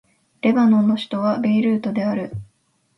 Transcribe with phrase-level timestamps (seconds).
[0.41, 2.31] レバノンの首都はベイルートである